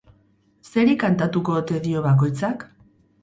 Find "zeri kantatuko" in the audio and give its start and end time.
0.69-1.55